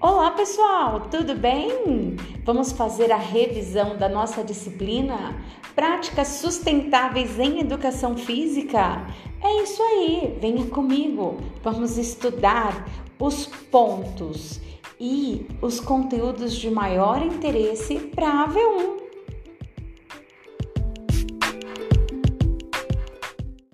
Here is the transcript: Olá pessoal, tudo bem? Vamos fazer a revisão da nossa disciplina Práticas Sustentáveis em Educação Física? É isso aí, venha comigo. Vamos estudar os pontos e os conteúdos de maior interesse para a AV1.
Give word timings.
Olá 0.00 0.30
pessoal, 0.30 1.08
tudo 1.10 1.34
bem? 1.34 2.14
Vamos 2.44 2.70
fazer 2.70 3.10
a 3.10 3.16
revisão 3.16 3.96
da 3.96 4.08
nossa 4.08 4.44
disciplina 4.44 5.34
Práticas 5.74 6.28
Sustentáveis 6.28 7.36
em 7.36 7.58
Educação 7.58 8.16
Física? 8.16 9.04
É 9.42 9.62
isso 9.64 9.82
aí, 9.82 10.38
venha 10.40 10.66
comigo. 10.66 11.38
Vamos 11.64 11.98
estudar 11.98 12.88
os 13.18 13.46
pontos 13.46 14.60
e 15.00 15.44
os 15.60 15.80
conteúdos 15.80 16.54
de 16.54 16.70
maior 16.70 17.20
interesse 17.20 17.98
para 17.98 18.28
a 18.28 18.48
AV1. 18.48 19.07